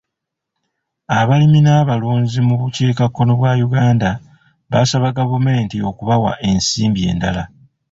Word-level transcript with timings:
Abalimi 1.19 1.59
n'abalunzi 1.63 2.39
mu 2.47 2.55
bukiikakkono 2.61 3.31
bwa 3.39 3.51
Uganda 3.67 4.09
baasaba 4.71 5.07
gavumenti 5.17 5.77
okubawa 5.89 6.31
ensimbi 6.49 7.01
endala. 7.11 7.43